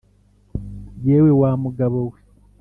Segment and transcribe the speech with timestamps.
[1.05, 2.19] yewe wa mugabo we